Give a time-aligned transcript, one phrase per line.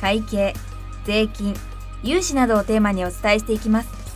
[0.00, 0.54] 会計
[1.04, 1.54] 税金
[2.02, 4.06] 融資などをテーマにお伝えしていきます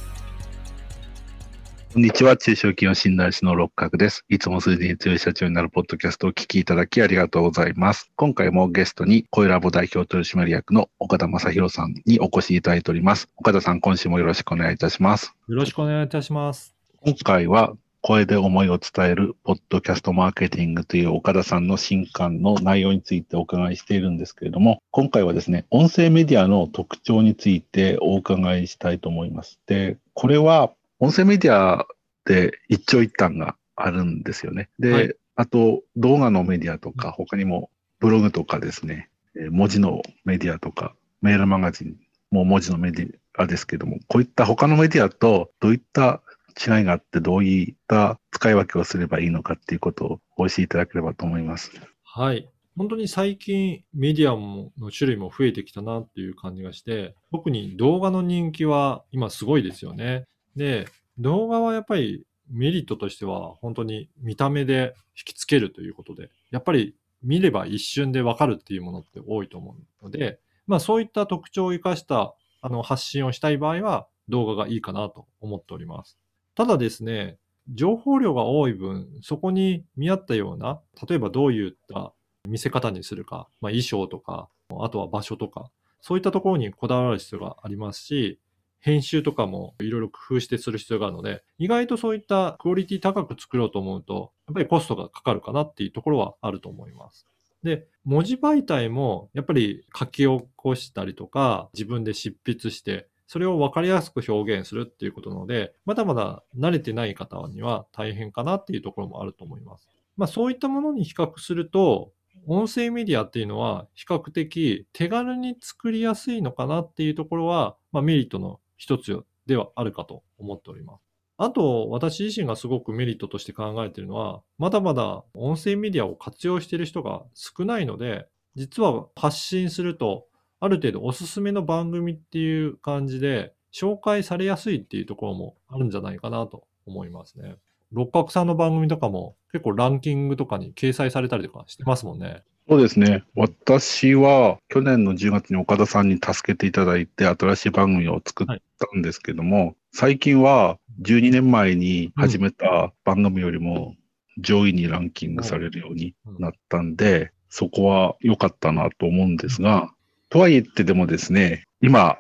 [1.93, 2.37] こんにちは。
[2.37, 4.25] 中小企業診断士の六角です。
[4.29, 8.13] いつも数字に強い社長になるポッドキャストを聞きいただきありがとうございます。
[8.15, 13.29] 今回もゲストに、声ラボ代表取締役の岡田正宏さんにお越しいただいております。
[13.37, 15.35] 岡田さん、今週もよろしくお願いいたします。
[15.49, 16.77] よろしくお願いいたします。
[17.05, 17.73] 今回は、
[18.03, 29.61] 声で思いを伝えるポッドキャストマーケティングという岡田さんの新刊の内容についてお伺いしているんですけれども、今回はですね、音声メディアの特徴についてお伺いしたいと思います。
[29.67, 31.87] で、これは音声メディア
[32.25, 34.71] で一長一短があるんですよね。
[34.79, 39.11] で、はい、あと動画のメディアとか、他にもブログとかですね、
[39.51, 41.97] 文字のメディアとか、メールマガジン
[42.31, 51.73] も文字のメディアですけども、こういった他のメディアとどういった違いがあって、どういった使い分けをすればいいのかっていうことをお教えいただければと思います。
[52.03, 52.49] はい。
[52.77, 54.37] 本当に最近メディア
[54.81, 60.25] の種類も増えてきたなっていう感じがして、特に動画の人気は今すごいですよね。
[60.57, 60.87] で、
[61.19, 76.19] 動画はやっぱりメリットとしては本当に見た目で引きつけるということで、やっぱり見れば一瞬でわかるっていうものって多いと思うので、まあそういった特徴を生かしたあの発信をしたい場合は動画がいいかなと思っております。
[76.61, 77.39] ただですね、
[77.73, 82.13] 情報量が多い分、そこに見合ったような、例えばどういった
[82.47, 85.71] 見せ方にするか、まあ、衣装とか、あとは場所とか、
[86.03, 88.39] そういったところにこだわる必要がありますし、
[88.79, 97.27] 編集とかもいろいろ工夫してする必要があるので、意外とそういったクオリティ高く作ろうと思うと、やっぱりコストがかかるかなっていうところはあると思います。
[97.63, 109.87] で、文字媒体もやっぱり書き起こしたりとか、自分で執筆して、それを分かりやすく表現するっていうことなので、まだまだ慣れてない方には大変かなっていうところもあると思います。
[110.17, 112.11] まあそういったものに比較すると、
[112.49, 121.05] 音声メディアっていうのは比較的手軽に作りやすいのかなっていうところは、まあ、メリットの一つではあるかと思っております。
[121.37, 128.27] あと、私自身がすごくメリットとして考えているのは、まだまだ音声メディアを活用している人が少ないので、
[128.57, 130.27] 実は発信すると、
[130.61, 137.57] ある程度おすすめの番組っていう感じで、紹介されやすいっていうところもあるんじゃないかなと思いますね。
[137.93, 142.43] 六角さんの番組とかも結構ランキングとかに掲載されたりとかしてますもんね。
[142.69, 143.25] そうですね。
[143.35, 153.97] 私は去年の10月に岡田さんに助けていただいて新しい番組を作ったんですけども、はい、最近は12年前に始めた番組よりも
[154.39, 159.93] 上位にランキングされるようになったんで、そこは良かったなと思うんですが、
[160.31, 162.19] とはいってでもですね、今、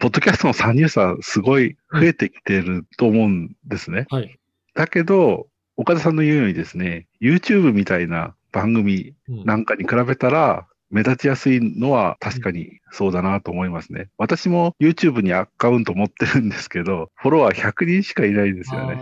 [0.00, 4.06] ポッドキャストの参入者すごい増えてきてると思うんですね。
[4.10, 4.38] はい、
[4.74, 14.08] だけど、岡田さんの言うようにですね、YouTube みたいな番組なんかに比べたら、目立ちやすいのは確かにそうだなと思いますね。
[14.18, 18.96] 私も YouTube にアカウント持ってるんですけど、フォロワー100人しかいないんですよね。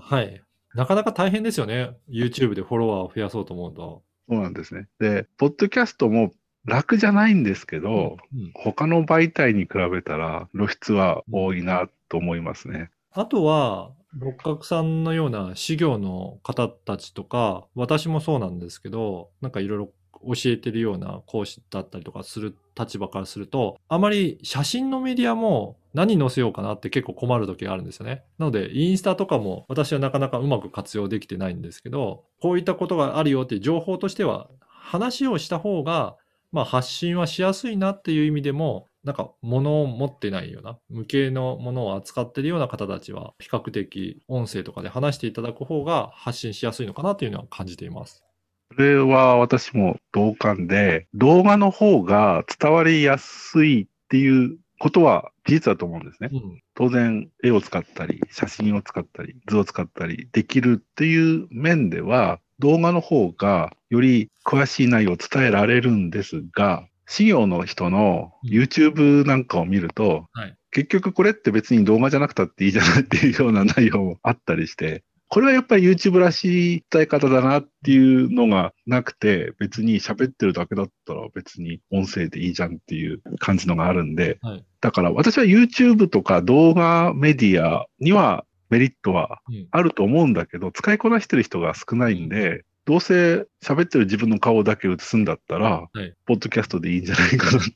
[0.00, 0.42] はい。
[0.74, 1.90] なかなか大変ですよね。
[2.08, 4.02] YouTube でフォロワーを増やそうと思うと。
[4.28, 4.86] そうなんですね。
[5.00, 6.32] で、ポッドキャストも
[6.68, 12.90] 楽じゃないんですけど、うんうん、他の媒体に比べたら露出は多いなと思いますね。
[13.12, 19.92] あとは、六角さんのような修行の方たちとか、私もそうなんですけど、なんかいろいろ
[20.22, 28.22] 教えてるような講師だったりとかする立場からすると、あまり写真のメディアも何載せようかなって結構困る時があるんですよね。
[28.38, 36.16] なので、インスタとかも私はなかなかうまく活用できてないんですけど、こういったことがあるよっていう情報としては、話をした方が、
[36.52, 48.24] まあ発信はしやすいなっていう意味でも、なんか物を持ってないような、無形のものを扱ってるような方たちは、比較的音声とかで話していただく方が発信しやすいのかなというのは感じています。
[48.72, 56.30] それは私も同感で、動画の方が伝わりやすいっていうことは事実だと思うんですね。
[56.32, 84.64] うん、当然、絵を使ったり、写真を使ったり、図を使ったりできるっていう面では、動画の方がより詳しい内容を伝えられるんですが、事業の人の YouTube なんかを見ると、はい、結局これって別に動画じゃなくたっていいじゃないっていうような内容もあったりして、これはやっぱり YouTube らしい伝え方だなっていうのがなくて、別に喋ってるだけだったら別に音声でいいじゃんっていう感じのがあるんで、はい。
[84.80, 97.72] だから私は YouTube とか動画メディアにはメリットはうんあると思うんだけど、使いこなしてる人が少ないんで、どうせ喋ってる自分の顔だけ映すんだったら、はいポッドキャストでいいんじゃないかなって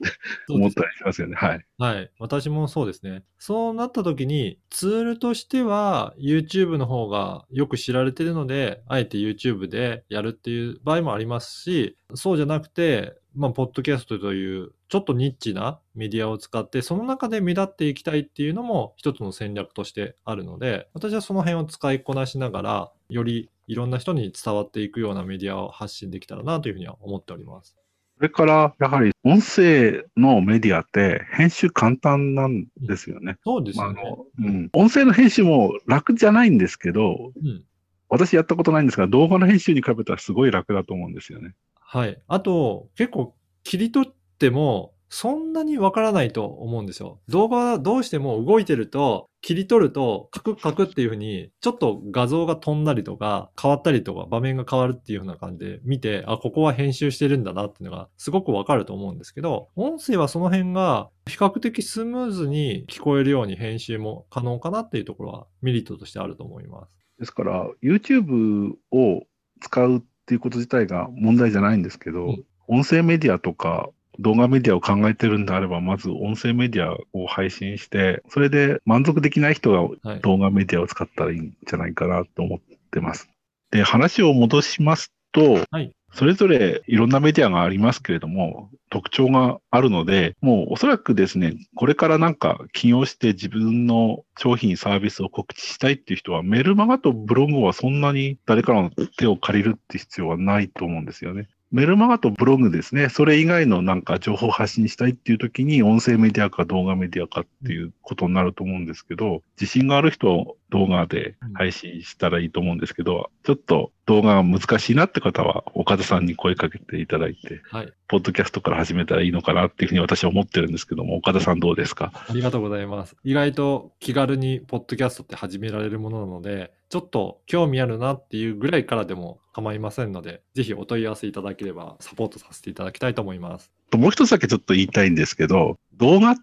[0.49, 1.37] 思ったりしますよね。
[1.37, 1.67] はい。
[1.77, 2.11] はい。
[2.19, 3.23] 私もそうですね。
[3.39, 27.75] そうなった時に、ツールとしては YouTube の方がよく知られてるので、あえて YouTube でやるっていう場合もありますし、そうじゃなくて、まあ、ポッドキャストというちょっとニッチなメディアを使って、その中で目立っていきたいっていうのも一つの戦略としてあるので、私はその辺を使いこなしながら、よりいろんな人に伝わっていくようなメディアを発信できたらなというふうには思っております。
[28.19, 33.39] それから、やはり音声のメディアって編集簡単なんですよね。
[33.44, 34.03] そうですまああよね。
[34.05, 37.65] のうん、音声の編集も楽じゃないんですけど、うん
[38.11, 41.55] 私やったことないんですが、動画の編集に比べたらすごい楽だと思うんですよね。
[41.81, 42.21] はい。
[42.29, 43.35] あと、結構
[43.65, 44.06] 切り取
[44.43, 47.21] っても、そんなにわからないと思うんですよ。
[47.29, 66.97] 動画はどうしても動いてると、切り取ると、カクカクっていう風に、ちょっと画像が飛んだりとか、変わったりとか、場面が変わるっていう風な感じで見て、あ、ここは編集してるんだなっていうのが、すごくわかると思うんですけど、音声はその辺が、比較的スムーズに聞こえるように編集も可能かなっていうところは、メリットとしてあると思います。
[67.19, 69.23] ですから、YouTube を
[69.61, 80.20] 使うっていうこと自体が問題じゃないんですけど、うん音声メディアとか動画メディアを考えてるんであれば、まず音声メディアを配信して、それで満足できない人がはい。
[80.20, 82.59] 動画メディアを使ったらいいんじゃないかなと思っ
[82.91, 83.29] てます。
[83.70, 101.49] で、話を戻しますと、はいそれぞれいろんなメディアがありますけれども、特徴があるので、もうおそらくですね、これからなんか起業して自分の商品サービスを告知したいっていう人は、メルマガとブログはそんなに誰からの手を借りるって必要はないと思うんですよね。
[101.72, 117.92] メルマガとブログですね、それ以外のなんか情報発信したいっていう時に、音声メディアか動画メディアかっていうことになると思うんですけど、自信がある人動画で配信したらいいと思うんですけど、ちょっと動画が難しいなって方は、岡田さんに声かけていただいて、はい。
[118.08, 122.10] ポッドキャストから始めたらいいのかなっていうふうに私は思ってるんですけども、岡田さんどうですか？
[122.14, 123.16] ありがとうございます。
[123.22, 133.70] 意外と気軽にポッドキャストって始められるものなので、ちょっと興味あるなっていうぐらいからでも構いませんので、ぜひお問い合わせいただければサポートさせていただきたいと思います。
[133.92, 136.42] もう一つだけちょっと言いたいんですけど、動画って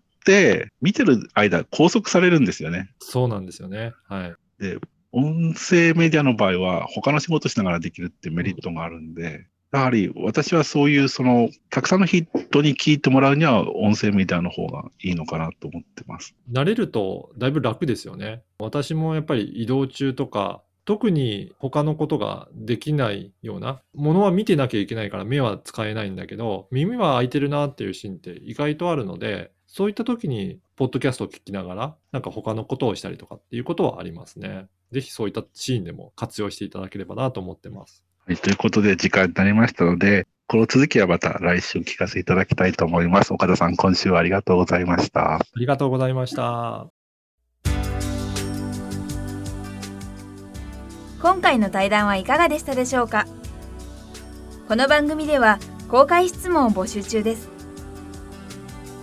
[0.82, 2.90] 見てる間拘束されるんですよね。
[3.00, 3.94] そうなんですよね。
[4.08, 4.36] はい。
[4.62, 4.78] で、
[5.12, 12.26] 音声メディアの場合は他の仕事しながらできるってメリットがあるんで、やはり私はそういうその、たくさんの人
[12.62, 16.36] に聞いてもらうには音声メディアの方がいいのかなと思ってます。
[16.52, 18.42] 慣れるとだいぶ楽ですよね。
[18.60, 34.66] 私もやっぱり移動中とか、特に他のことができないようなものは見てなきゃいけないから目は使えないんだけど、耳は開いてるなっていうシーンって意外とあるので、そういった時にポッドキャストを聞きながら、なんか他のことをしたりとかっていうことはありますね。
[34.92, 38.04] ぜひそういったシーンでも活用していただければなと思ってます。
[38.26, 43.32] はい、ということで時間になりましたので、この続きはまた来週聞かせていただきたいと思います。
[43.32, 45.36] 岡田さん、今週はありがとうございました。
[45.36, 46.88] ありがとうございました。
[51.22, 53.28] 今回の対談はいかがでしたでしょうか？
[54.68, 57.59] この番組では公開質問を募集中です